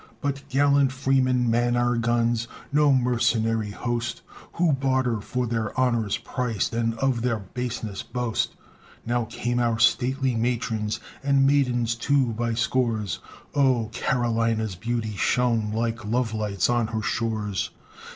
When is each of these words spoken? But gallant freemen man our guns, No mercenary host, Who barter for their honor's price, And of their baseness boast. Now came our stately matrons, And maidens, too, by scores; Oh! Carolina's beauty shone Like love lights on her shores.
But 0.19 0.49
gallant 0.49 0.91
freemen 0.91 1.51
man 1.51 1.75
our 1.75 1.95
guns, 1.95 2.47
No 2.71 2.91
mercenary 2.91 3.69
host, 3.69 4.23
Who 4.53 4.73
barter 4.73 5.21
for 5.21 5.45
their 5.45 5.79
honor's 5.79 6.17
price, 6.17 6.73
And 6.73 6.95
of 6.97 7.21
their 7.21 7.37
baseness 7.37 8.01
boast. 8.01 8.55
Now 9.05 9.25
came 9.29 9.59
our 9.59 9.77
stately 9.77 10.33
matrons, 10.33 10.99
And 11.21 11.45
maidens, 11.45 11.93
too, 11.93 12.33
by 12.33 12.55
scores; 12.55 13.19
Oh! 13.53 13.91
Carolina's 13.93 14.73
beauty 14.73 15.15
shone 15.15 15.71
Like 15.71 16.03
love 16.03 16.33
lights 16.33 16.67
on 16.67 16.87
her 16.87 17.03
shores. 17.03 17.69